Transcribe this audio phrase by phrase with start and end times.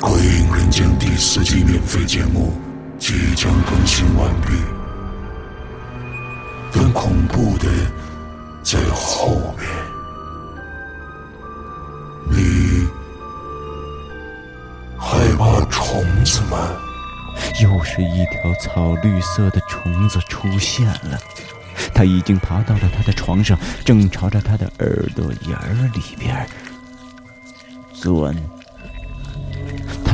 [0.00, 2.54] 鬼影人间》第四季免费节目
[2.98, 4.48] 即将更新完毕，
[6.72, 7.68] 更恐怖的
[8.62, 9.68] 在后面。
[12.30, 12.88] 你
[14.98, 16.56] 害怕虫子吗？
[17.62, 21.18] 又是一条草绿色的虫子出现了，
[21.92, 26.46] 它已经爬到了他的床上，正朝着他的耳朵眼儿里边
[27.92, 28.34] 钻。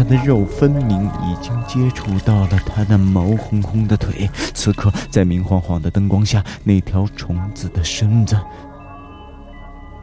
[0.08, 8.38] 他的肉分明已经接触到了他那毛烘烘的腿，此刻在明晃晃的灯光下，那条虫子的身子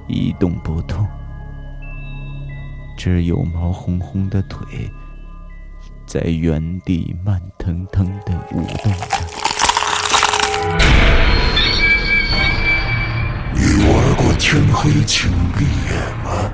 [0.10, 1.08] 一动不动，
[2.98, 4.92] 只有毛烘烘的腿
[6.06, 9.08] 在原地慢腾腾的舞动着。
[13.54, 16.52] 你玩过天黑请闭眼吗？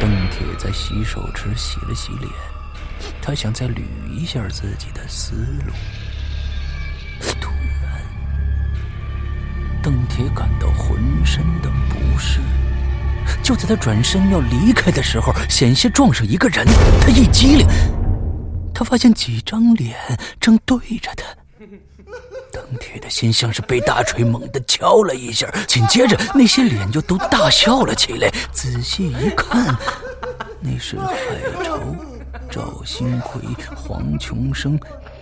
[0.00, 2.57] 邓铁在洗手池洗了洗脸。
[3.28, 5.34] 他想再捋一下自己的思
[5.66, 5.72] 路，
[7.38, 7.50] 突
[7.82, 8.00] 然，
[9.82, 12.40] 邓铁感到浑身的不适。
[13.42, 16.64] 就在他转身要离开的时候，险些撞上一个人。
[17.02, 17.66] 他一激灵，
[18.74, 19.94] 他发现几张脸
[20.40, 21.24] 正对着他。
[22.50, 28.32] 邓铁的心像是被大锤猛地敲了一下，紧接着那些脸就都大笑了起来。
[28.52, 29.76] 仔细一看，
[30.62, 31.14] 那是海
[31.62, 31.67] 潮。
[32.58, 33.40] 赵新奎、
[33.76, 34.76] 黄琼生、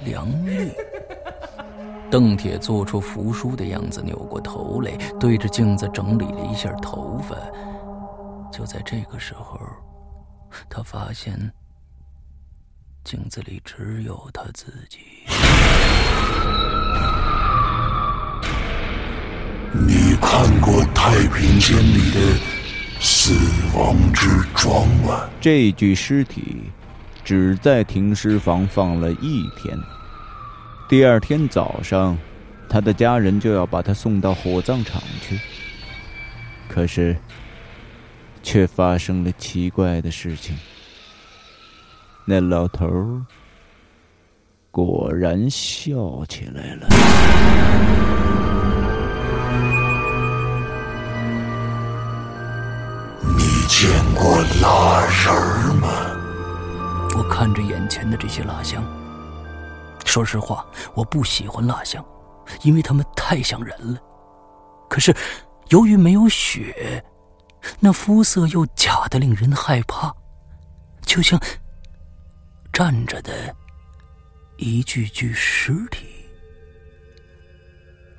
[0.06, 0.70] 梁玉。
[2.10, 7.36] 邓铁做出服输的样子，扭过头来，对着镜子整理了一下头发。
[8.50, 9.60] 就在这个时候，
[10.66, 11.38] 他发现
[13.04, 15.00] 镜子里只有他自己。
[19.74, 22.40] 你看过《太平间》里的
[22.98, 23.34] 死
[23.76, 25.28] 亡之庄吗？
[25.38, 26.70] 这具尸体。
[27.26, 29.76] 只在停尸房放了一天。
[30.88, 32.16] 第二天早上，
[32.68, 35.36] 他的家人就要把他送到火葬场去。
[36.68, 37.16] 可是，
[38.44, 40.56] 却发生了奇怪的事情。
[42.24, 43.20] 那老头儿
[44.70, 46.86] 果然笑起来了。
[53.36, 55.85] 你见过蜡人吗？
[57.28, 58.84] 看着眼前的这些蜡像，
[60.04, 62.04] 说实话，我不喜欢蜡像，
[62.62, 64.00] 因为他们太像人了。
[64.88, 65.14] 可是，
[65.68, 67.04] 由于没有血，
[67.80, 70.14] 那肤色又假的令人害怕，
[71.02, 71.38] 就像
[72.72, 73.54] 站着的
[74.56, 76.06] 一具具尸体。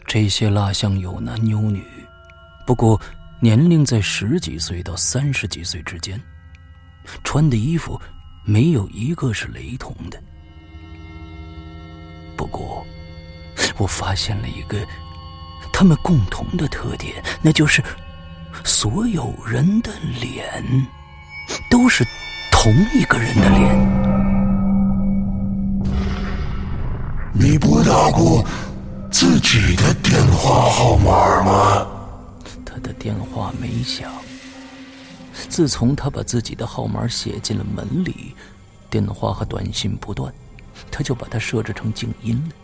[0.06, 1.84] 这些蜡像有男有女，
[2.66, 3.00] 不过
[3.42, 6.22] 年龄在十几岁到三十几岁之间，
[7.24, 8.00] 穿的衣服。
[8.50, 10.18] 没有一个是雷同的。
[12.38, 12.86] 不过，
[13.78, 14.78] 我发现了一个
[15.74, 17.84] 他们共同的特点，那就是
[18.64, 19.92] 所有人的
[20.22, 20.64] 脸
[21.70, 22.06] 都是
[22.50, 23.78] 同一个人的脸。
[27.34, 28.46] 你拨打过
[29.12, 31.88] 自己的电话号码吗？
[32.66, 34.10] 他的电话没响。
[35.50, 38.36] 自从他把自己的号码写进了门里，
[38.90, 40.34] 电话和短信不断，
[40.92, 42.56] 他就把它设置成静音了。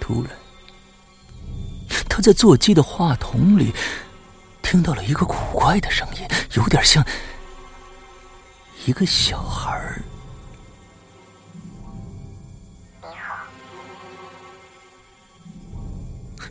[0.00, 0.32] 突然，
[2.08, 3.72] 他在座机的话筒里
[4.62, 6.26] 听到了一个古怪的声音，
[6.56, 7.04] 有点像
[8.84, 10.02] 一个小孩儿。
[13.00, 13.36] 你好。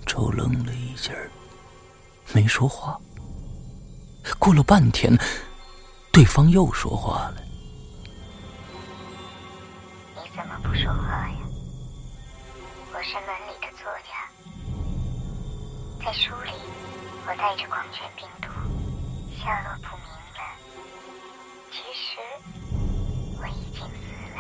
[0.06, 1.12] 周愣了一下，
[2.34, 3.00] 没说话。
[4.40, 5.18] 过了半天，
[6.12, 7.36] 对方又说话了
[10.16, 11.36] ：“你怎么不说话呀？
[12.94, 14.12] 我是门里的作家，
[16.04, 16.52] 在书里
[17.28, 18.50] 我带着狂犬病毒，
[19.38, 20.42] 下落不明了。
[21.72, 22.20] 其实
[23.40, 23.86] 我已经死
[24.36, 24.40] 了。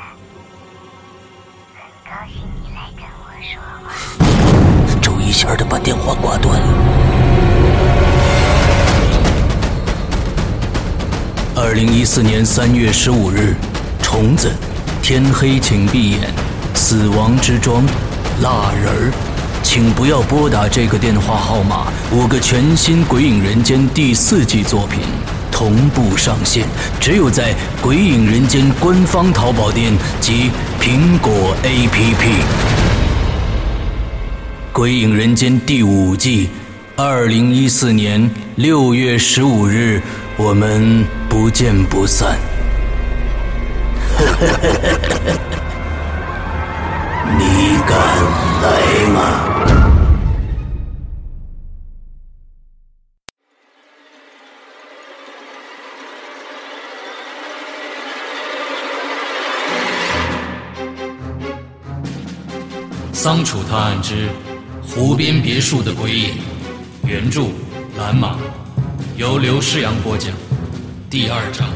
[1.75, 3.51] 很高兴你来跟我说
[3.83, 3.85] 话。”
[5.01, 6.70] 周一下的把电话挂断了。
[11.71, 13.55] 二零一四年三月十五日，
[14.01, 14.51] 虫子，
[15.01, 16.19] 天黑请闭眼，
[16.73, 17.85] 死亡之庄，
[18.41, 19.13] 蜡人儿，
[19.63, 21.87] 请不要拨打这个电话号码。
[22.11, 24.99] 五个全新《鬼影人间》第四季作品
[25.49, 26.65] 同步上线，
[26.99, 32.25] 只有在《鬼影人间》官方淘宝店及苹果 APP。
[34.73, 36.49] 《鬼影人间》第五季，
[36.97, 40.01] 二零一四年六月十五日，
[40.35, 42.37] 我们不见不散。
[47.39, 47.97] 你敢
[48.61, 48.67] 来
[49.13, 49.19] 吗？
[63.13, 64.27] 桑楚探案之
[64.85, 66.39] 湖边别墅的鬼影，
[67.05, 67.43] 原著
[67.97, 68.35] 蓝马，
[69.15, 70.29] 由刘诗阳播讲，
[71.11, 71.67] 第二章。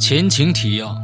[0.00, 0.96] 前情提要：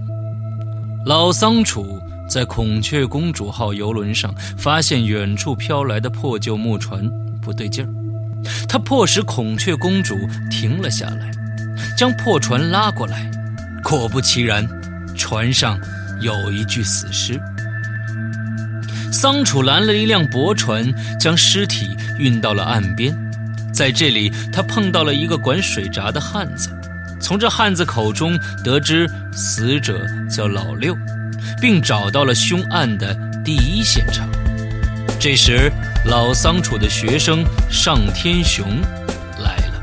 [1.04, 7.02] 老桑楚在孔雀公主号游轮上发现远处飘来的破旧木船
[7.42, 7.90] 不对劲儿，
[8.68, 10.16] 他迫使孔雀公主
[10.48, 11.28] 停了下来，
[11.98, 13.28] 将破船拉过来。
[13.82, 14.64] 果不其然，
[15.16, 15.76] 船上
[16.20, 17.40] 有一具死尸。
[19.10, 20.88] 桑楚拦了一辆驳船，
[21.18, 23.12] 将尸体运到了岸边，
[23.74, 26.70] 在这里他碰到了一个管水闸的汉子。
[27.20, 30.96] 从这汉子口中得知死者叫老六，
[31.60, 33.14] 并找到了凶案的
[33.44, 34.28] 第一现场。
[35.18, 35.70] 这时，
[36.06, 38.80] 老桑楚的学生尚天雄
[39.38, 39.74] 来了。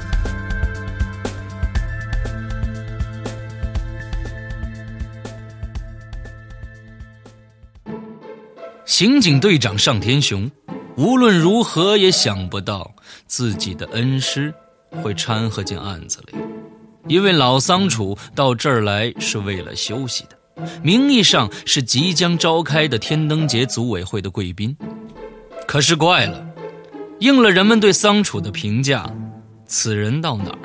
[8.85, 10.49] 刑警队长尚天雄
[10.95, 12.95] 无论如何也想不到
[13.27, 14.51] 自己的恩师
[15.03, 16.33] 会掺和进案子里。
[17.07, 20.36] 因为老桑楚到这儿来是为了休息的，
[20.81, 24.75] 名义上是即将召开的天灯节组委会的贵宾。
[25.67, 26.45] 可是怪了，
[27.19, 29.09] 应了人们对桑楚的评价，
[29.65, 30.59] 此人到哪儿，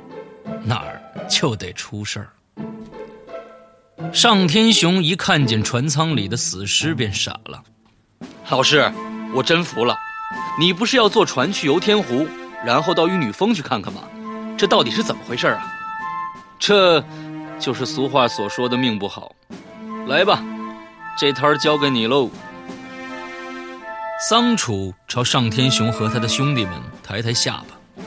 [0.65, 2.29] 哪儿就得出事儿。
[4.13, 7.63] 尚天雄一看见船舱里的死尸，便傻了。
[8.51, 8.93] 老师，
[9.35, 9.97] 我真服了，
[10.59, 12.27] 你不是要坐船去游天湖，
[12.65, 14.03] 然后到玉女峰去看看吗？
[14.59, 15.67] 这到底是怎么回事啊？
[16.59, 17.05] 这，
[17.59, 19.35] 就是俗话所说的命不好。
[20.07, 20.43] 来吧，
[21.17, 22.29] 这摊儿交给你喽。
[24.29, 28.03] 桑楚朝上天雄和他的兄弟们抬抬下巴。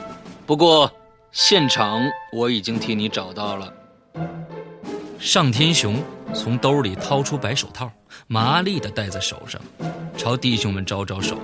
[0.46, 0.92] 不过，
[1.32, 2.02] 现场
[2.32, 3.74] 我已经替你找到了。
[5.20, 6.02] 上天雄
[6.34, 7.92] 从兜里掏出白手套，
[8.28, 9.60] 麻利的戴在手上，
[10.16, 11.38] 朝弟兄们招招手。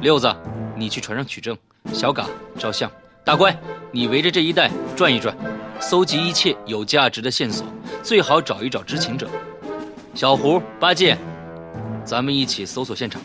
[0.00, 0.34] 六子，
[0.76, 1.56] 你去船上取证；
[1.94, 2.26] 小嘎
[2.58, 2.90] 照相；
[3.24, 3.56] 大乖，
[3.90, 5.34] 你围着这一带转一转。
[5.80, 7.64] 搜集一切有价值的线索，
[8.02, 9.28] 最好找一找知情者。
[10.18, 11.16] 小胡、八戒，
[12.04, 13.22] 咱们一起搜索现场。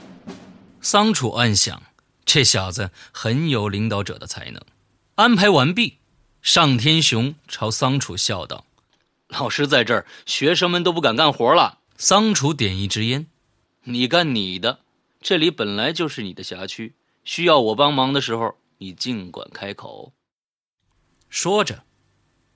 [0.80, 1.82] 桑楚暗想，
[2.24, 4.62] 这小子很有领导者的才能。
[5.16, 5.98] 安排完毕，
[6.44, 8.68] 尚天雄朝桑楚笑道
[9.30, 13.26] ：“老师在这儿，学生们都不敢干活了。”桑楚点一支烟
[13.86, 14.82] ：“你干你的，
[15.20, 20.14] 这里本来就是你的辖区，需要我帮忙的时候，你尽管开口。”
[21.28, 21.86] 说着。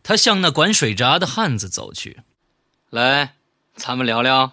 [0.03, 2.19] 他向那管水闸的汉子走去，
[2.91, 3.36] 来，
[3.77, 4.51] 咱们聊聊。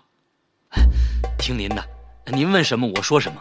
[1.39, 1.83] 听您的，
[2.27, 3.41] 您问什么我说什么。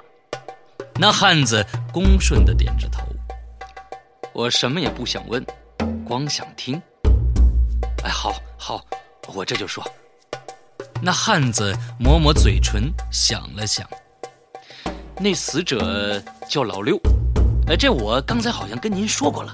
[0.96, 3.02] 那汉子恭顺的点着头。
[4.32, 5.46] 我什么也不想问，
[6.06, 6.82] 光想听。
[8.04, 8.84] 哎，好，好，
[9.36, 9.84] 我这就说。
[11.02, 13.86] 那汉子抹抹嘴唇，想了想。
[15.20, 16.98] 那死者叫老六，
[17.68, 19.54] 呃，这我刚才好像跟您说过了。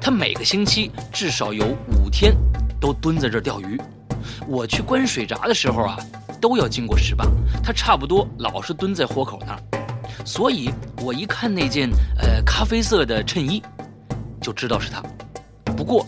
[0.00, 2.34] 他每个星期至少有五天
[2.80, 3.80] 都蹲在这钓鱼。
[4.50, 5.96] 我去关水闸的时候啊，
[6.40, 7.24] 都要经过石坝。
[7.62, 9.62] 他差不多老是蹲在豁口那儿，
[10.24, 11.88] 所以我一看那件
[12.18, 13.62] 呃咖啡色的衬衣，
[14.40, 15.00] 就知道是他。
[15.76, 16.04] 不过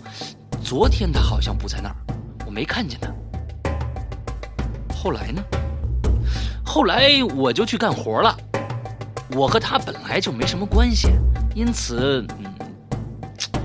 [0.61, 1.95] 昨天他好像不在那儿，
[2.45, 3.09] 我没看见他。
[4.93, 5.41] 后来呢？
[6.65, 8.37] 后来我就去干活了。
[9.37, 11.11] 我和他本来就没什么关系，
[11.55, 12.27] 因此。
[12.41, 12.53] 嗯，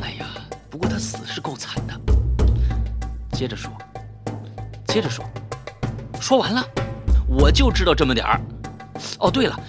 [0.02, 0.28] 哎呀
[0.70, 2.00] 不过他死是够惨的。
[3.32, 3.72] 接着说，
[4.88, 5.24] 接着说，
[6.20, 6.66] 说完了，
[7.28, 8.42] 我就知道这么点儿。
[9.20, 9.60] 哦，对了，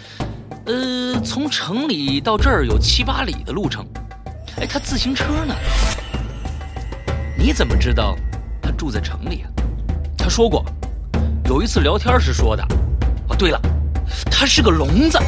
[0.67, 3.85] 呃，从城里到这儿有七八里的路程，
[4.57, 5.55] 哎，他自行车呢？
[7.37, 8.17] 你怎么知道
[8.63, 9.51] 他住在城里啊？
[10.17, 10.65] 他说过，
[11.47, 12.63] 有一次聊天时说的。
[13.29, 13.61] 哦，对了，
[14.31, 15.19] 他是个聋子。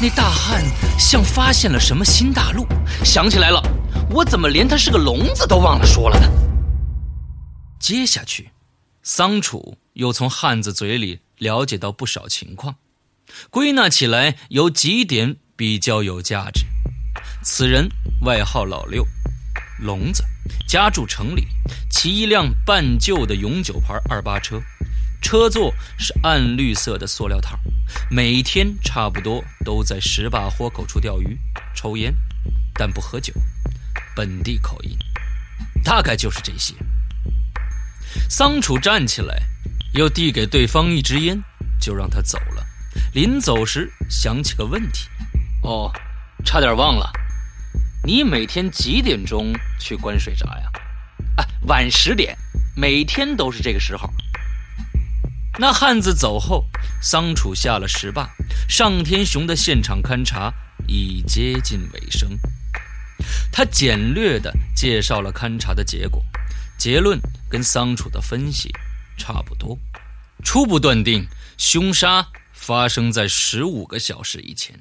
[0.00, 0.62] 那大汉
[0.98, 2.66] 像发现了什么新大陆，
[3.04, 3.62] 想起来了，
[4.10, 6.26] 我怎么连他是个聋子都忘了说了呢？
[7.82, 8.52] 接下去，
[9.02, 12.76] 桑楚又从汉子嘴里了解到不少情况，
[13.50, 16.64] 归纳起来有几点比较有价值。
[17.42, 17.88] 此人
[18.20, 19.04] 外号老六，
[19.80, 20.22] 聋子，
[20.68, 21.48] 家住城里，
[21.90, 24.62] 骑一辆半旧的永久牌二八车，
[25.20, 27.58] 车座是暗绿色的塑料套，
[28.08, 31.36] 每天差不多都在石坝豁口处钓鱼、
[31.74, 32.14] 抽烟，
[32.74, 33.34] 但不喝酒，
[34.14, 34.96] 本地口音，
[35.82, 36.76] 大概就是这些。
[38.28, 39.42] 桑楚站起来，
[39.94, 41.42] 又递给对方一支烟，
[41.80, 42.66] 就让他走了。
[43.14, 45.08] 临走时想起个问题，
[45.62, 45.92] 哦，
[46.44, 47.10] 差点忘了。
[48.04, 50.70] 你每天几点钟去关水闸呀？
[51.36, 52.36] 啊，晚十点，
[52.76, 54.12] 每天都是这个时候。
[55.58, 56.66] 那汉子走后，
[57.00, 58.28] 桑楚下了石坝，
[58.68, 60.52] 上天雄的现场勘查
[60.86, 62.38] 已接近尾声。
[63.52, 66.24] 他简略地介绍了勘查的结果，
[66.82, 67.16] 结论
[67.48, 68.68] 跟桑楚的分析
[69.16, 69.78] 差不多，
[70.42, 74.80] 初步断定凶杀发生在十五个小时以前。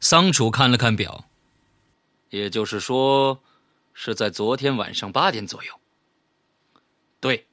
[0.00, 1.26] 桑楚看了看表。
[2.30, 3.40] 也就是说，
[3.94, 5.72] 是在昨天晚上八点左右。
[7.20, 7.46] 对，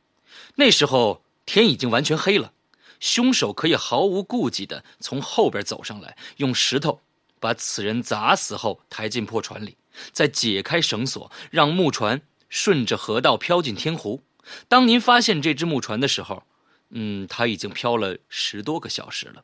[0.56, 2.54] 那时候天已经完全黑了，
[3.00, 7.00] 凶手可以毫无顾忌的从后边走上来，用石头
[7.39, 9.77] 把此人砸死后抬进破船里，
[10.12, 14.24] 再解开绳索，让木船顺着河道飘进天湖。
[14.68, 16.44] 当您发现这只木船的时候，
[16.90, 19.44] 嗯，它已经漂了十多个小时了。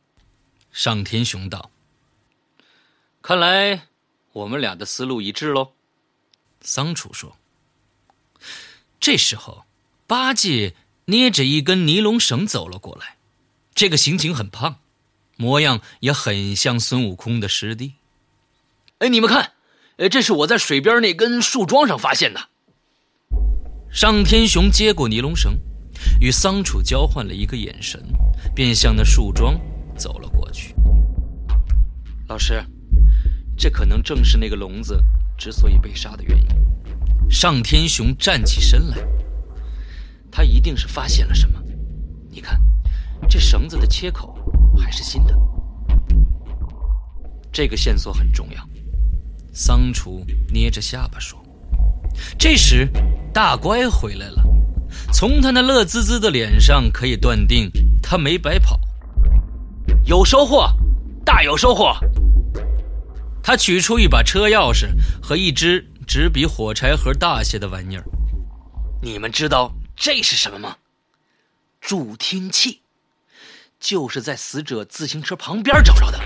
[0.72, 1.72] 上天雄道
[3.22, 3.88] ：“看来。”
[4.34, 5.74] 我们俩的思路一致喽，
[6.62, 7.36] 桑楚说。
[8.98, 9.66] 这时候，
[10.08, 10.74] 八戒
[11.08, 13.18] 捏着一根尼龙绳走了过来，
[13.76, 14.80] 这个刑警很胖，
[15.36, 17.96] 模样也很像孙悟空的师弟。
[19.00, 19.52] 哎，你们看，
[19.98, 22.48] 哎，这是我在水边那根树桩上发现的。
[23.92, 25.60] 上天雄接过尼龙绳，
[26.20, 28.02] 与桑楚交换了一个眼神，
[28.56, 29.60] 便向那树桩
[29.96, 30.74] 走了过去。
[32.28, 32.66] 老师。
[33.58, 35.00] 这可能正是那个聋子
[35.38, 36.48] 之所以被杀的原因。
[37.30, 38.98] 尚天雄站起身来，
[40.32, 41.62] 他一定是发现了什么。
[42.32, 42.60] 你看，
[43.30, 44.36] 这绳子的切口
[44.76, 45.38] 还是新的，
[47.52, 48.68] 这个线索很重要。
[49.54, 51.41] 桑楚捏着下巴说。
[52.38, 52.88] 这时，
[53.34, 54.44] 大乖回来了，
[55.14, 58.80] 从他那乐滋滋的脸上可以断定，他没白跑，
[60.06, 60.68] 有收获，
[61.24, 61.96] 大有收获。
[63.44, 64.88] 他取出一把车钥匙
[65.22, 68.04] 和一只只比火柴盒大些的玩意儿。
[69.02, 70.78] 你们知道这是什么吗？
[71.80, 72.82] 助听器，
[73.80, 76.20] 就是在死者自行车旁边找着的。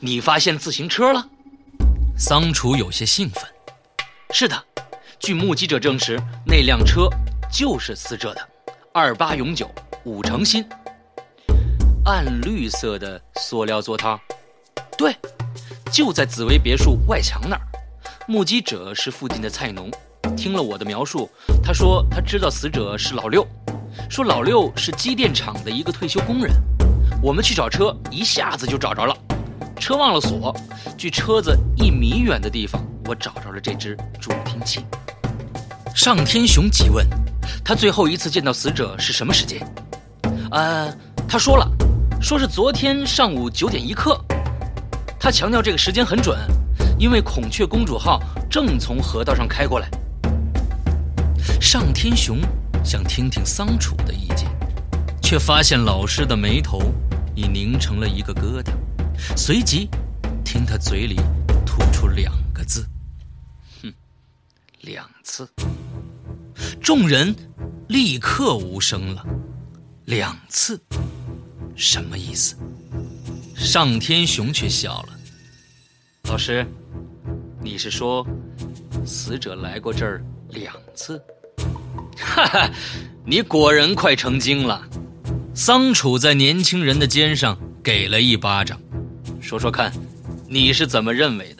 [0.00, 1.28] 你发现自行车了？
[2.18, 3.42] 桑楚有些兴奋。
[4.32, 4.62] 是的，
[5.18, 7.08] 据目击者证实，那辆车
[7.50, 8.40] 就是死者的，
[8.92, 9.70] 二八永久，
[10.04, 10.64] 五成新，
[12.04, 14.18] 暗绿色的塑料座套。
[14.98, 15.16] 对。
[15.92, 17.62] 就在紫薇别墅外墙那儿，
[18.26, 19.88] 目击者是附近的菜农。
[20.36, 21.30] 听了我的描述，
[21.62, 23.46] 他说他知道死者是老六，
[24.10, 26.52] 说老六是机电厂的一个退休工人。
[27.22, 29.16] 我们去找车，一下子就找着了，
[29.78, 30.54] 车忘了锁。
[30.98, 34.84] 距车子一米远的地方，我找着了这只助听器。
[35.94, 37.06] 上天雄急问
[37.64, 39.60] ：“他最后一次见到死者是什么时间？”
[40.52, 40.94] 呃，
[41.26, 41.68] 他说了，
[42.20, 44.20] 说是昨天上午九点一刻。
[45.18, 46.38] 他强调这个时间很准，
[46.98, 49.88] 因为孔雀公主号正从河道上开过来。
[51.60, 52.38] 上天雄
[52.84, 54.48] 想听听桑楚的意见，
[55.20, 56.80] 却发现老师的眉头
[57.34, 58.70] 已凝成了一个疙瘩，
[59.36, 59.88] 随即
[60.44, 61.16] 听他嘴里
[61.64, 62.32] 吐出两：“，
[64.86, 65.46] 两次。”
[66.80, 67.34] 众人
[67.88, 69.22] 立刻无声了。
[70.06, 70.80] 两次，
[71.74, 72.56] 什么意思？
[73.54, 75.08] 上天雄却笑了。
[76.28, 76.66] 老师，
[77.60, 78.26] 你是说
[79.04, 81.20] 死者来过这儿两次？
[82.16, 82.70] 哈哈，
[83.24, 84.82] 你果然快成精了。
[85.54, 88.80] 桑楚在年轻人的肩上给了一巴掌，
[89.40, 89.92] 说说看，
[90.48, 91.55] 你是怎么认为的？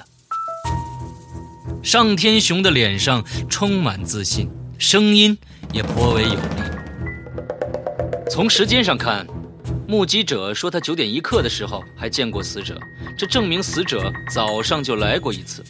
[1.86, 5.38] 上天雄的脸上充满自信，声音
[5.72, 6.40] 也颇为有力。
[8.28, 9.24] 从时间上看。
[9.86, 12.76] 目击者说，他九点一刻的时候还见过死者，
[13.16, 15.62] 这证明死者早上就来过一次。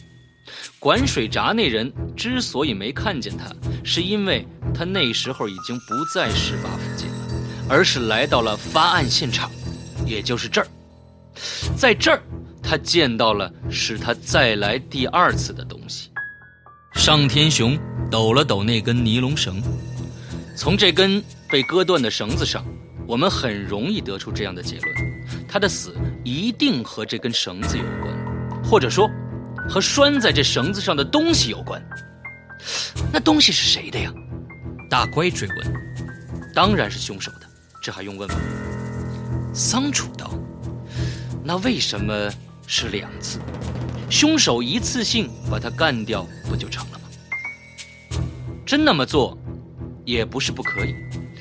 [0.79, 3.45] 管水闸那人之所以没看见他，
[3.83, 4.43] 是因为
[4.73, 7.15] 他那时候已经不在十八附近了，
[7.69, 9.51] 而是来到了发案现场，
[10.03, 10.67] 也就是这儿。
[11.75, 12.19] 在这儿，
[12.67, 16.09] 他见到了使他再来第二次的东西。
[16.95, 17.79] 上天雄
[18.11, 19.61] 抖了抖那根尼龙绳，
[20.57, 22.65] 从这根被割断的绳子上，
[23.07, 24.95] 我们很容易得出这样的结论：
[25.47, 25.95] 他的死
[26.25, 29.09] 一定和这根绳子有关，或者说。
[29.69, 31.83] 和拴在这绳子上的东西有关，
[33.11, 34.13] 那东西是谁的呀？
[34.89, 35.73] 大乖追问。
[36.53, 37.41] 当然是凶手的，
[37.83, 38.35] 这还用问吗？
[39.53, 40.31] 桑楚道。
[41.43, 42.31] 那为什么
[42.67, 43.39] 是两次？
[44.09, 47.05] 凶手一次性把他干掉不就成了吗？
[48.65, 49.37] 真那么做，
[50.05, 50.93] 也不是不可以，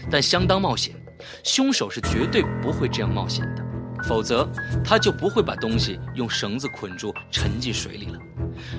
[0.09, 0.95] 但相当冒险。
[1.43, 3.65] 凶手是绝对不会这样冒险的。
[4.05, 4.49] 否则，
[4.85, 8.19] 他就不会把东西用绳子捆住沉进水里了。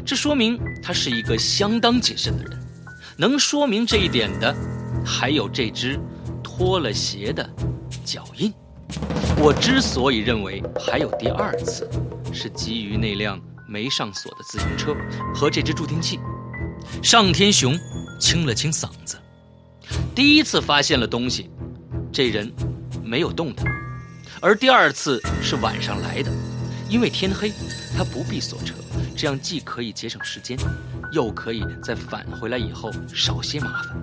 [0.06, 2.58] 这说明他是一个相当谨慎的人。
[3.18, 4.56] 能说明这一点的，
[5.04, 6.00] 还有这只
[6.42, 7.50] 脱了鞋的
[8.06, 8.54] 脚印。
[9.40, 11.90] 我之所以认为还有第二次，
[12.38, 14.96] 是基于那辆没上锁的自行车
[15.34, 16.20] 和这只助听器。
[17.02, 17.78] 上天雄
[18.20, 19.18] 清了清嗓子，
[20.14, 21.50] 第一次发现了东西，
[22.12, 22.54] 这人
[23.04, 23.66] 没有动弹。
[24.40, 26.32] 而第二次是晚上来的，
[26.88, 27.52] 因为天黑，
[27.98, 28.76] 他不必锁车，
[29.16, 30.56] 这样既可以节省时间，
[31.12, 33.98] 又可以在返回来以后少些麻烦。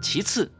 [0.00, 0.50] 其次，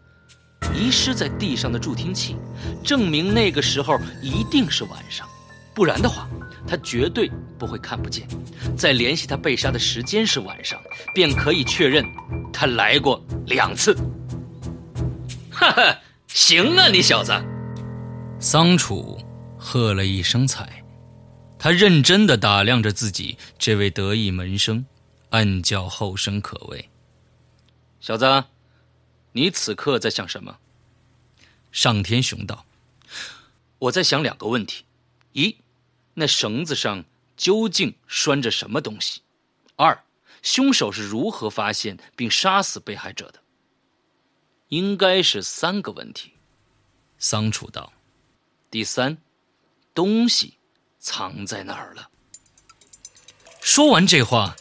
[0.75, 2.37] 遗失在地上的助听器，
[2.85, 5.27] 证明那个时候一定是晚上，
[5.75, 6.29] 不然的话，
[6.69, 8.29] 他绝对不会看不见。
[8.77, 10.79] 再联系他被杀的时间是晚上，
[11.15, 12.05] 便可以确认
[12.53, 13.95] 他来过两次。
[15.51, 15.99] 哈哈，
[16.29, 17.33] 行啊，你小子！
[18.39, 19.19] 桑楚
[19.59, 20.85] 喝了一声彩，
[21.59, 24.87] 他认真的打量着自己这位得意门生，
[25.31, 26.89] 暗叫后生可畏。
[27.99, 28.45] 小子，
[29.33, 30.59] 你此刻在想什么？
[31.73, 32.65] 上天雄道
[33.79, 34.85] ：“我在想两个问题：
[35.33, 35.57] 一，
[36.19, 37.05] 那绳子上
[37.37, 39.21] 究竟拴着什么东西；
[39.77, 40.03] 二，
[40.43, 43.39] 凶手是如何发现并杀死被害者的？
[44.71, 46.33] 应该是三个问题。”
[47.19, 47.93] 桑楚道。
[48.69, 49.17] 第三，
[49.95, 50.55] 东西
[50.99, 52.11] 藏在哪儿了？
[53.61, 54.57] 说完这话，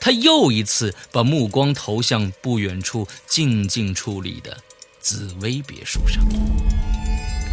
[0.00, 4.56] 他又一次把目光投向不远处静静矗立的
[5.00, 6.22] 紫薇别墅上。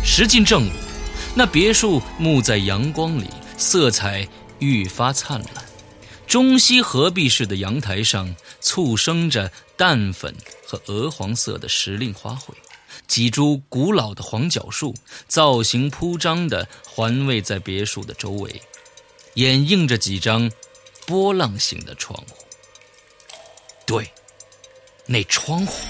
[0.05, 0.71] 时近正午，
[1.35, 4.27] 那别墅沐在阳光里，色彩
[4.59, 5.65] 愈发灿烂。
[6.27, 10.33] 中西合璧式的阳台上，簇生着淡粉
[10.65, 12.53] 和鹅黄色的时令花卉。
[13.07, 14.93] 几株古老的黄角树，
[15.27, 18.61] 造型铺张地环卫在别墅的周围，
[19.35, 20.51] 掩映着几张
[21.05, 22.45] 波浪形的窗户。
[23.85, 24.11] 对，
[25.05, 25.87] 那窗户，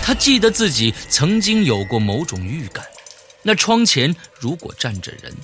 [0.00, 2.86] 他记得自己曾经有过某种预感：
[3.42, 5.34] 那窗前如果站着人，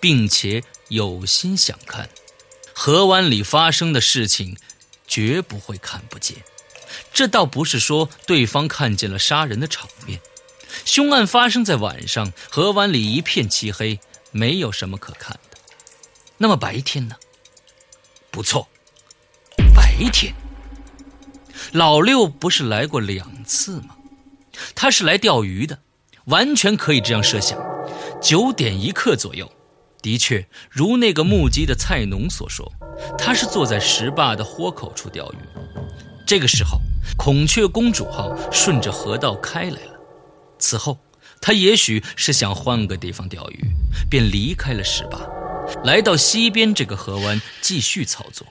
[0.00, 2.08] 并且有心想看，
[2.74, 4.56] 河湾里发生的事情，
[5.06, 6.38] 绝不会看不见。
[7.12, 10.20] 这倒不是说对方看见了杀人的场面，
[10.84, 13.98] 凶案发生在晚上，河湾里一片漆黑，
[14.30, 15.58] 没有什么可看的。
[16.38, 17.16] 那么白天呢？
[18.30, 18.68] 不错，
[19.74, 20.34] 白天。
[21.72, 23.96] 老六不是来过两次吗？
[24.74, 25.78] 他是来钓鱼的，
[26.26, 27.58] 完全可以这样设想。
[28.22, 29.50] 九点一刻左右，
[30.06, 32.72] 的确如那个目击的菜农所说，
[33.18, 35.36] 他是坐在石坝的豁口处钓鱼。
[36.24, 36.78] 这个时候，
[37.16, 40.00] 孔雀公主号顺着河道开来了。
[40.60, 40.96] 此后，
[41.40, 43.64] 他也许是想换个地方钓鱼，
[44.08, 45.18] 便离开了石坝，
[45.82, 48.46] 来到西边这个河湾继续操作。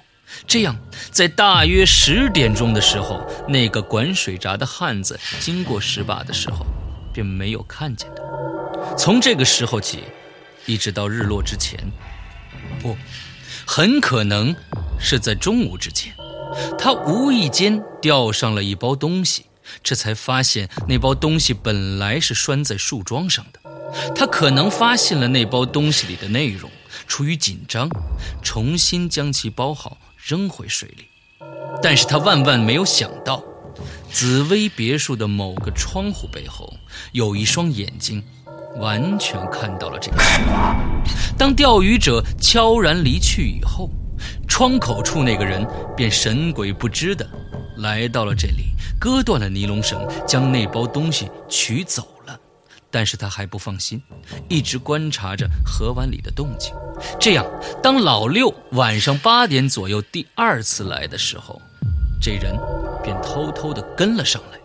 [0.45, 0.75] 这样，
[1.09, 6.65] 在大约十点钟的时候，那个管水闸的汉子经过石坝的时候，
[7.13, 8.95] 便没有看见他。
[8.97, 10.03] 从这个时候起，
[10.65, 11.79] 一直到日落之前，
[12.81, 12.97] 不，
[13.65, 14.55] 很可能
[14.99, 16.13] 是在中午之前。
[16.77, 19.45] 他无意间钓上了一包东西，
[19.83, 23.59] 这才发现那包东西本来是拴在树桩上的。
[24.13, 26.69] 他可能发现了那包东西里的内容，
[27.07, 27.89] 出于紧张，
[28.43, 31.05] 重新将其包好扔回水里。
[31.81, 33.43] 但是他万万没有想到，
[34.11, 36.73] 紫薇别墅的某个窗户背后
[37.11, 38.23] 有一双眼睛，
[38.77, 40.75] 完全看到了这个情况。
[41.37, 43.89] 当钓鱼者悄然离去以后。
[44.47, 47.27] 窗口处那个人便神鬼不知的
[47.79, 52.39] 来到了这里，割断了尼龙绳，将那包东西取走了，
[52.89, 54.01] 但是他还不放心，
[54.47, 56.73] 一直观察着河湾里的动静。
[57.19, 57.45] 这样，
[57.83, 61.61] 当老六晚上八点左右第二次来的时候，
[62.21, 62.57] 这人
[63.03, 64.59] 便偷偷地跟了上来。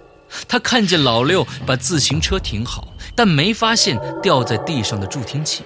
[0.48, 5.62] 他看见老六把自行车停好，但没发现掉在地上的助听器。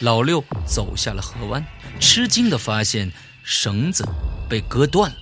[0.00, 1.64] 老六走下了河湾，
[1.98, 3.10] 吃惊地发现
[3.42, 4.04] 绳子
[4.48, 5.16] 被割断了，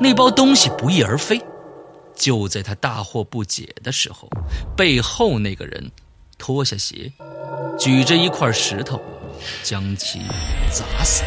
[0.00, 1.42] 那包东西不翼而飞。
[2.14, 4.28] 就在他大惑不解的时候，
[4.76, 5.90] 背后那个人
[6.38, 7.10] 脱下鞋，
[7.78, 9.02] 举着一块石头，
[9.64, 10.20] 将其
[10.70, 11.24] 砸死。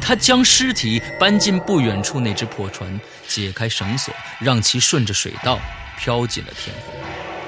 [0.00, 5.58] 他将尸体搬进不远处那只破船，解开绳索，让其顺着水道
[5.98, 6.94] 飘进了天空。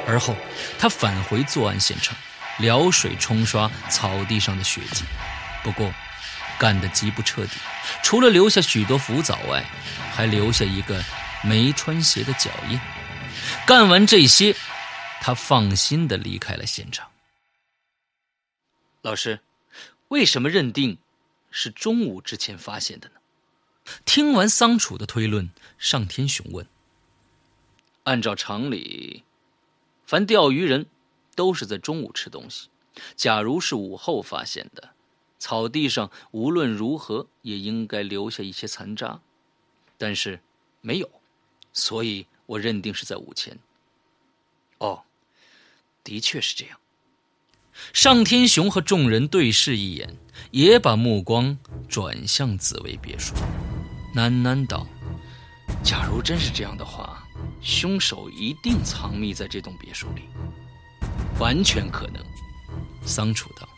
[0.06, 0.36] 而后，
[0.78, 2.16] 他返回作案现场，
[2.58, 5.04] 撩水冲刷草地上的血迹。
[5.62, 5.94] 不过，
[6.58, 7.52] 干得极不彻底，
[8.02, 9.64] 除了留下许多浮藻外，
[10.12, 11.02] 还留下一个。
[11.42, 12.78] 没穿鞋的脚印。
[13.66, 14.54] 干完这些，
[15.22, 17.08] 他放心的离开了现场。
[19.00, 19.40] 老师，
[20.08, 20.98] 为什么认定
[21.50, 23.14] 是中午之前发现的呢？
[24.04, 26.66] 听完桑楚的推论，上天雄问
[28.04, 29.24] ：“按照常理，
[30.04, 30.86] 凡钓鱼人
[31.34, 32.68] 都是在中午吃东西。
[33.16, 34.90] 假如是午后发现的，
[35.38, 39.20] 草地上无论如何也应该留下一些残渣，
[39.96, 40.40] 但是
[40.80, 41.10] 没有。”
[41.72, 43.56] 所以我认定是在午前。
[44.78, 45.04] 哦，
[46.02, 46.78] 的确是这样。
[47.92, 50.16] 尚天雄和众人对视一眼，
[50.50, 51.56] 也把目光
[51.88, 53.34] 转向紫薇别墅，
[54.16, 54.84] 喃喃道
[55.84, 57.19] ：“假如真是这样的话，
[57.60, 60.22] 凶手一定藏匿在这栋别墅里，
[61.38, 62.22] 完全可能。”
[63.02, 63.68] 桑楚道：“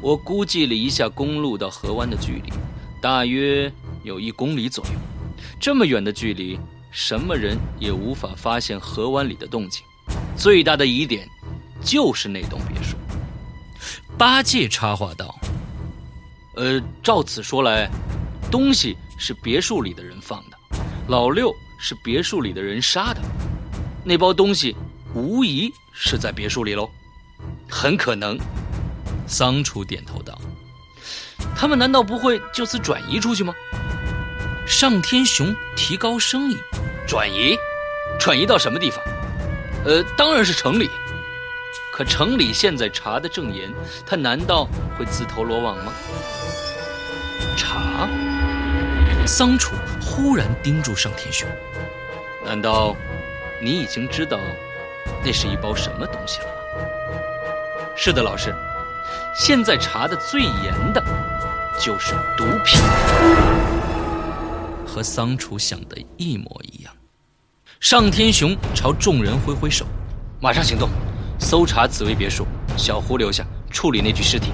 [0.00, 2.52] 我估计了一下公路到河湾的距离，
[3.00, 3.72] 大约
[4.02, 4.92] 有一公里左右。
[5.58, 6.58] 这么远的距离。”
[6.96, 9.82] 什么人也无法发现河湾里的动静，
[10.36, 11.28] 最大的疑点
[11.82, 12.96] 就是那栋别墅。
[14.16, 15.34] 八戒插话道
[16.54, 17.90] ：“呃，照此说来，
[18.48, 20.56] 东西是别墅里的人放的，
[21.08, 23.20] 老六是别墅里的人杀的，
[24.04, 24.76] 那包东西
[25.14, 26.90] 无疑是在别墅里喽。
[27.68, 28.38] 很可能。”
[29.26, 30.38] 桑楚点头道
[31.56, 33.54] ：“他们难道不会就此转移出去吗？”
[34.66, 36.56] 上天雄提高声音。
[37.06, 37.56] 转移，
[38.18, 39.02] 转移到什么地方？
[39.84, 40.90] 呃，当然是城里。
[41.92, 43.72] 可城里现在查的正严，
[44.04, 45.92] 他难道会自投罗网吗？
[47.56, 48.08] 查？
[49.26, 51.48] 桑楚忽然盯住尚天雄，
[52.44, 52.94] 难道
[53.60, 54.38] 你已经知道
[55.24, 56.52] 那是一包什么东西了吗？
[57.96, 58.54] 是的，老师。
[59.34, 61.02] 现在查的最严的，
[61.80, 62.80] 就是毒品。
[64.86, 66.94] 和桑楚想的一模一样。
[67.80, 69.86] 尚天雄朝众人挥挥手，
[70.40, 70.88] 马上行动，
[71.38, 74.52] 搜查紫薇别墅，小胡留下处理那具尸体。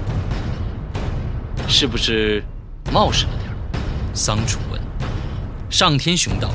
[1.69, 2.43] 是不是
[2.93, 3.33] 冒失了
[4.15, 4.81] 桑楚问。
[5.71, 6.51] 上天雄道：“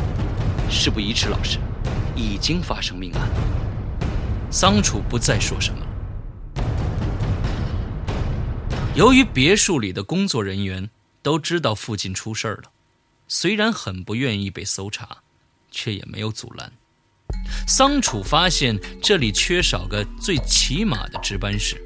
[0.69, 1.57] 事不宜迟，老师，
[2.15, 3.29] 已经发生命案。”
[4.51, 5.85] 桑楚不再说什么了。
[8.95, 10.89] 由于别墅里的工作人员
[11.21, 12.71] 都知道附近出事儿了。
[13.27, 15.17] 虽然很不愿意被搜查，
[15.71, 16.71] 却也没有阻拦。
[17.67, 21.81] 桑楚发现这里缺少个最起码的值班室。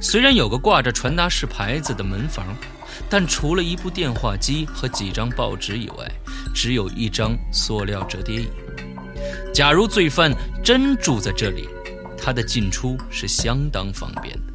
[0.00, 2.46] 虽然有个挂着传达室牌子的门房，
[3.08, 6.10] 但除了一部电话机和几张报纸以外，
[6.54, 8.48] 只有一张塑料折叠椅。
[9.52, 10.32] 假如罪犯
[10.62, 11.68] 真住在这里，
[12.16, 14.52] 他的进出是相当方便的。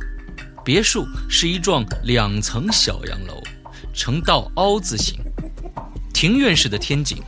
[0.64, 3.42] 别墅是一幢两层小洋楼，
[3.94, 5.20] 呈倒凹字形。
[6.14, 7.22] 庭院式的天井，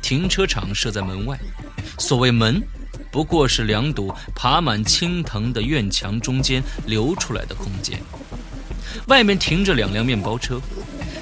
[0.00, 1.38] 停车场设在门外。
[1.98, 2.62] 所谓门，
[3.12, 8.00] 不过是两堵爬满青藤的院墙中间留出来的空间。
[9.10, 10.60] 外面停着两辆面包车。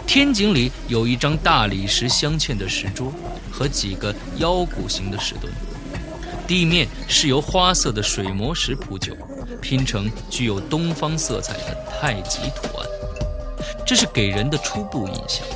[0.07, 3.11] 天井里有一张大理石镶嵌的石桌
[3.51, 5.51] 和几个腰鼓形的石墩。
[6.46, 9.14] 地面是由花色的水磨石铺就，
[9.61, 12.87] 拼成具有东方色彩的太极图案。
[13.87, 15.46] 这是给人的初步印象。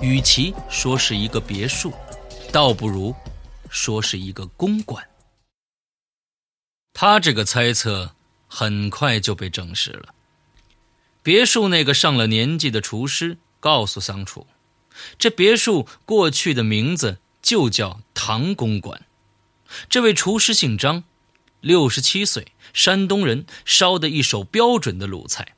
[0.00, 1.92] 与其说是一个别墅，
[2.52, 3.14] 倒不如
[3.68, 5.04] 说是一个公馆。
[6.92, 8.10] 他这个猜测
[8.48, 10.14] 很快就被证实了。
[11.22, 14.46] 别墅那个上了年纪的厨师告诉桑楚，
[15.18, 19.06] 这别墅过去的名字就叫唐公馆。
[19.88, 21.04] 这位厨师姓张，
[21.60, 25.54] 六十七岁，山东人，烧的一手标准的鲁菜。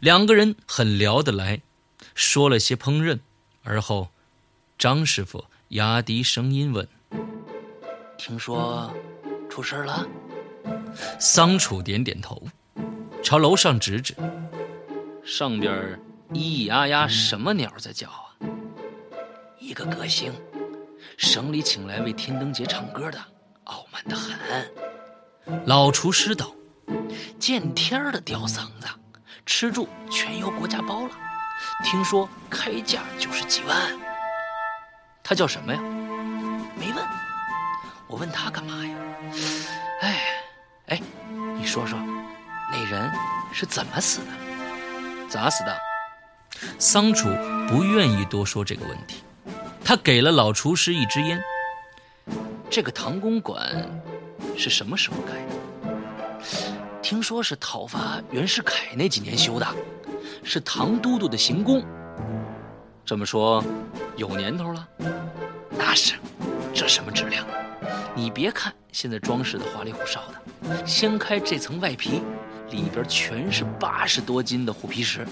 [0.00, 1.62] 两个人很聊得来，
[2.14, 3.18] 说了些烹饪。
[3.64, 4.10] 而后，
[4.78, 6.86] 张师傅压低声音问
[8.16, 8.94] ：“听说
[9.50, 10.06] 出事了？”
[11.18, 12.46] 桑楚点点头，
[13.24, 14.14] 朝楼上指指，
[15.24, 15.72] 上边
[16.30, 18.34] 咿咿呀呀什么鸟在叫啊？
[19.58, 20.32] 一个歌星，
[21.16, 23.18] 省里请来为天灯节唱歌的，
[23.64, 24.34] 傲慢的很。
[25.66, 26.52] 老厨师道
[27.38, 28.88] ：“见天儿的吊嗓子，
[29.46, 31.10] 吃住全由国家包了。
[31.84, 33.76] 听说开价就是几万。
[35.22, 35.80] 他叫什么呀？
[36.76, 37.04] 没问。
[38.08, 38.96] 我问他干嘛呀？
[40.00, 40.20] 哎，
[40.88, 41.00] 哎，
[41.56, 41.96] 你说说，
[42.72, 43.08] 那人
[43.52, 44.41] 是怎么死的？
[45.32, 45.76] 砸死的？”
[46.78, 47.28] 桑楚
[47.66, 49.24] 不愿意多说这个问题，
[49.82, 51.42] 他给了老厨师一支烟。
[52.68, 53.90] 这个唐公馆
[54.56, 56.42] 是什么时候盖的？
[57.00, 59.66] 听说是讨伐袁世凯那几年修的，
[60.44, 61.82] 是唐都督的行宫。
[63.04, 63.62] 这么说，
[64.16, 64.88] 有年头了。
[65.70, 66.14] 那是，
[66.72, 67.44] 这什么质量？
[68.14, 72.22] 你别看现在装饰的花里胡哨的，掀开这层外皮，
[72.72, 75.26] 里边全是八十多斤的虎皮石。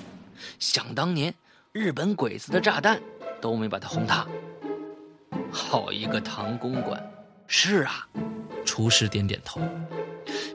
[0.59, 1.35] 想当年，
[1.72, 3.00] 日本鬼子的炸弹
[3.40, 4.26] 都没把它轰塌。
[5.50, 7.03] 好一个唐公馆！
[7.46, 8.07] 是啊，
[8.64, 9.61] 厨师点点头。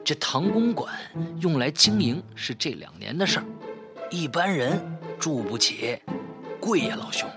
[0.04, 0.94] 这唐公馆
[1.40, 3.44] 用来经营是这两年的事儿，
[4.08, 4.80] 一般人
[5.18, 6.00] 住不起，
[6.60, 7.28] 贵呀，老兄。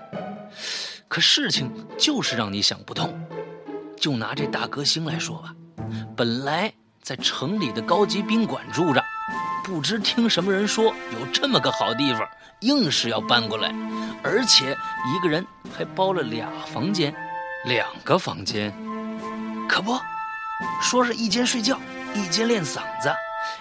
[1.08, 3.12] 可事情就是让你想不通。
[3.96, 5.54] 就拿这大歌星来说吧，
[6.16, 9.04] 本来在城里的高级宾馆住着。
[9.64, 12.28] 不知听什么人说有这么个好地方，
[12.60, 13.72] 硬是要搬过来，
[14.22, 15.46] 而且一个人
[15.76, 17.14] 还包了俩房间，
[17.66, 18.72] 两个房间，
[19.68, 19.98] 可不，
[20.82, 21.78] 说是一间睡觉，
[22.14, 23.12] 一间练嗓子，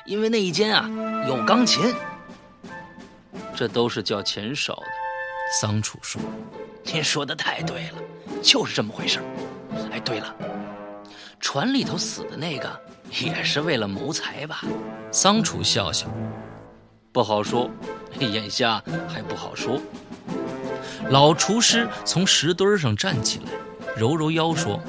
[0.05, 0.89] 因为那一间啊
[1.27, 1.93] 有钢琴。
[3.55, 4.85] 这都是叫钱少的。
[5.61, 6.21] 桑楚说
[6.85, 7.97] ：“您说的太对了，
[8.41, 9.19] 就是这么回事
[9.91, 10.33] 哎，对了，
[11.39, 12.69] 船里头死的那个。”
[13.11, 14.63] 也是为了谋财吧？
[15.11, 16.07] 桑楚笑笑，
[17.11, 17.69] 不好说，
[18.19, 19.81] 眼下还不好说。
[21.09, 23.45] 老厨师从石墩上站起来，
[23.97, 24.79] 揉揉腰说：“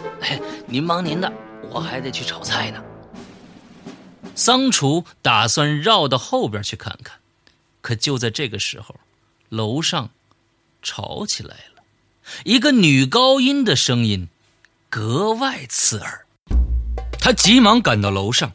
[0.67, 1.33] 您忙您的，
[1.71, 2.83] 我还得去炒菜呢。”
[4.35, 7.19] 桑楚打算绕到后边去看看，
[7.81, 8.97] 可就在这个时候，
[9.49, 10.11] 楼上
[10.83, 11.83] 吵起来了，
[12.45, 14.29] 一个女高音的声音
[14.89, 16.27] 格外刺耳。
[17.21, 18.51] 他急忙赶到楼上，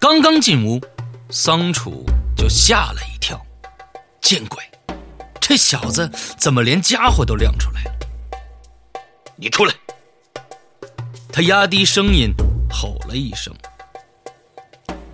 [0.00, 0.80] 刚刚进屋，
[1.30, 3.40] 桑楚就吓了一跳。
[4.22, 4.62] 见鬼，
[5.38, 7.92] 这小子怎么连家伙都亮出来了？
[9.36, 9.74] 你出来！
[11.30, 12.32] 他压低声音
[12.70, 13.54] 吼了一声。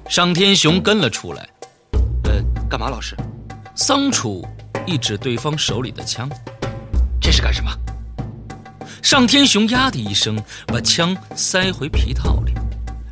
[0.08, 1.48] 尚天雄跟了出来。
[2.24, 3.16] 呃，干嘛，老师？
[3.74, 4.46] 桑楚
[4.86, 6.28] 一指对方手里的枪。
[7.20, 7.70] 这是干什么？
[9.02, 12.54] 尚天雄呀的一声，把枪塞回皮套里。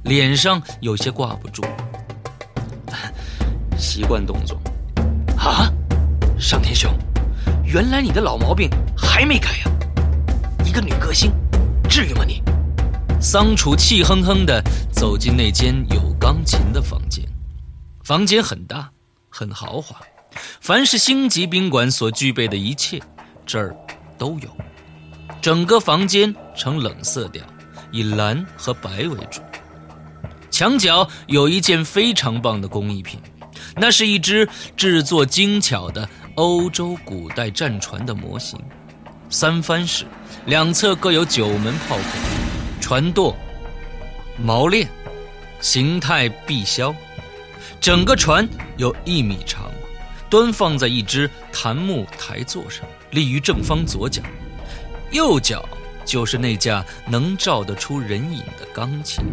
[0.05, 1.63] 脸上有些挂不住，
[3.79, 4.61] 习惯动作。
[5.39, 5.73] 啊，
[6.39, 6.93] 上天兄，
[7.65, 9.71] 原来你的老毛病还没改呀！
[10.65, 11.33] 一个女歌星，
[11.89, 12.43] 至于吗你？
[13.21, 17.25] 桑楚气哼哼地走进那间有钢琴的房间，
[18.05, 18.91] 房间很大，
[19.29, 19.97] 很豪华，
[20.61, 23.01] 凡是星级宾馆所具备的一切，
[23.47, 23.77] 这儿
[24.19, 24.49] 都有。
[25.41, 27.43] 整个房间呈冷色调，
[27.91, 29.41] 以蓝和白为主。
[30.63, 33.19] 墙角有一件非常棒的工艺品，
[33.75, 38.57] 那是一只制作精巧的欧洲古代战船的模型，
[39.29, 40.05] 三帆式，
[40.47, 43.35] 两侧各有九门炮孔，船舵、
[44.41, 44.89] 锚链，
[45.61, 46.95] 形态碧霄。
[47.81, 49.69] 整个船有一米长，
[50.31, 54.23] 端放在一只檀木台座上，立于正方左角，
[55.11, 55.69] 右角
[56.05, 59.25] 就是那架能照得出人影的钢琴。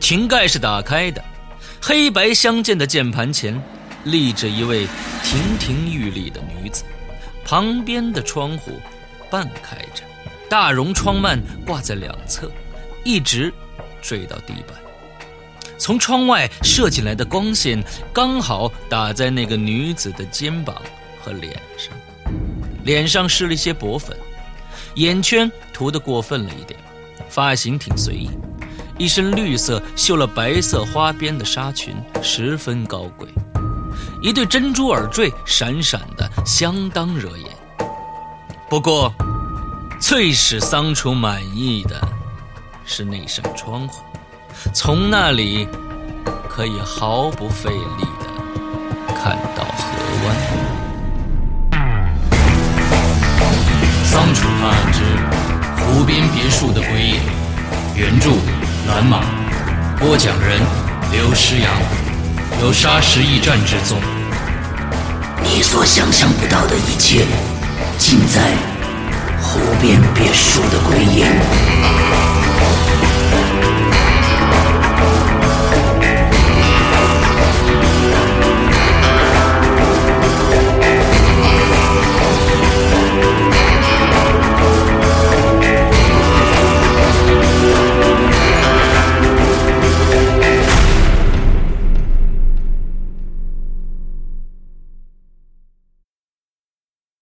[0.00, 1.22] 琴盖是打开的，
[1.80, 3.60] 黑白相间的键盘前
[4.04, 4.86] 立着一位
[5.22, 6.84] 亭亭玉立的女子，
[7.44, 8.72] 旁边的窗户
[9.28, 10.02] 半开着，
[10.48, 12.50] 大绒窗幔挂在两侧，
[13.04, 13.52] 一直
[14.00, 14.76] 坠到地板。
[15.76, 17.82] 从窗外射进来的光线
[18.12, 20.80] 刚好打在那个女子的肩膀
[21.22, 21.92] 和脸上，
[22.82, 24.16] 脸上施了一些薄粉，
[24.94, 26.80] 眼圈涂得过分了一点，
[27.28, 28.30] 发型挺随意。
[28.98, 33.28] 一身绿色绣了白色花边的纱裙，十分高贵。
[34.20, 37.46] 一对珍珠耳坠闪闪的，相当惹眼。
[38.68, 39.12] 不过，
[40.00, 42.00] 最使桑楚满意的
[42.84, 44.02] 是那扇窗户，
[44.74, 45.68] 从那里
[46.48, 48.26] 可以毫不费力的
[49.14, 49.86] 看到河
[50.26, 50.36] 湾。
[54.04, 55.02] 桑楚探案之
[55.84, 57.20] 湖边别墅的鬼影，
[57.96, 58.32] 原著。
[58.88, 59.20] 蓝马，
[60.00, 60.58] 播讲人：
[61.12, 61.70] 刘诗阳，
[62.62, 63.98] 有沙石驿站之作。
[65.42, 67.26] 你所想象不到的一切，
[67.98, 68.54] 尽在
[69.42, 71.26] 湖边别墅的归隐。